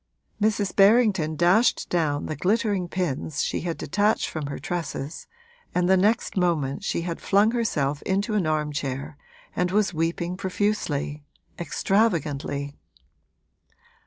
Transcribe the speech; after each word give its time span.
Mrs. 0.41 0.75
Berrington 0.75 1.35
dashed 1.35 1.87
down 1.87 2.25
the 2.25 2.35
glittering 2.35 2.87
pins 2.87 3.43
she 3.43 3.61
had 3.61 3.77
detached 3.77 4.27
from 4.29 4.47
her 4.47 4.57
tresses, 4.57 5.27
and 5.75 5.87
the 5.87 5.95
next 5.95 6.35
moment 6.35 6.83
she 6.83 7.01
had 7.01 7.21
flung 7.21 7.51
herself 7.51 8.01
into 8.01 8.33
an 8.33 8.47
armchair 8.47 9.15
and 9.55 9.69
was 9.69 9.93
weeping 9.93 10.37
profusely, 10.37 11.23
extravagantly. 11.59 12.73